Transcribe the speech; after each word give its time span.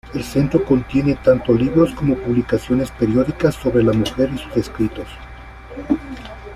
El 0.15 0.23
Centro 0.23 0.65
contiene 0.65 1.13
tanto 1.23 1.53
libros 1.53 1.93
como 1.93 2.15
publicaciones 2.17 2.89
periódicas 2.89 3.53
sobre 3.53 3.83
la 3.83 3.93
mujer 3.93 4.31
y 4.33 4.37
sus 4.39 4.57
escritos. 4.57 5.05